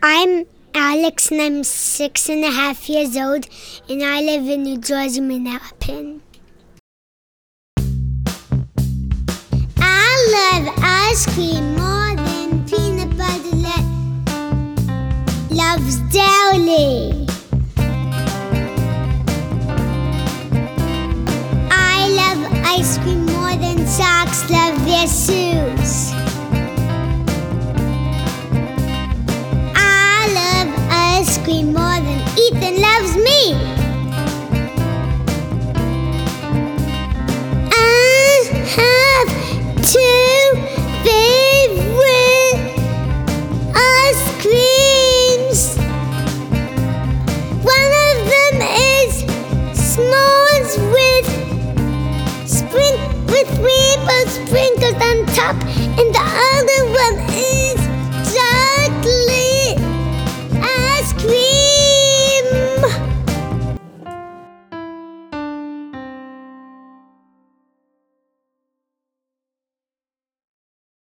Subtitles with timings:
[0.00, 3.48] I'm Alex and I'm six and a half years old
[3.88, 6.20] and I live in New Jersey, Manalapan.
[9.78, 13.56] I love ice cream more than peanut butter
[15.50, 17.27] loves deli.
[55.48, 55.77] up